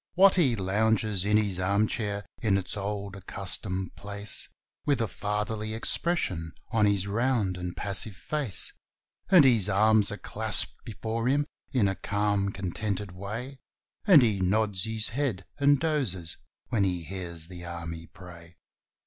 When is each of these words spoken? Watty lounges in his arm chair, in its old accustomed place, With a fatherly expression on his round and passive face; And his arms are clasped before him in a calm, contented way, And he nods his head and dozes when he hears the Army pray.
Watty 0.15 0.55
lounges 0.55 1.23
in 1.25 1.37
his 1.37 1.59
arm 1.59 1.85
chair, 1.85 2.25
in 2.41 2.57
its 2.57 2.75
old 2.75 3.15
accustomed 3.15 3.95
place, 3.95 4.49
With 4.83 4.99
a 4.99 5.07
fatherly 5.07 5.75
expression 5.75 6.53
on 6.71 6.87
his 6.87 7.05
round 7.05 7.55
and 7.55 7.77
passive 7.77 8.15
face; 8.15 8.73
And 9.29 9.45
his 9.45 9.69
arms 9.69 10.11
are 10.11 10.17
clasped 10.17 10.83
before 10.85 11.27
him 11.27 11.45
in 11.71 11.87
a 11.87 11.93
calm, 11.93 12.51
contented 12.51 13.11
way, 13.11 13.59
And 14.07 14.23
he 14.23 14.39
nods 14.41 14.85
his 14.85 15.09
head 15.09 15.45
and 15.59 15.79
dozes 15.79 16.35
when 16.69 16.83
he 16.83 17.03
hears 17.03 17.45
the 17.47 17.63
Army 17.63 18.07
pray. 18.07 18.57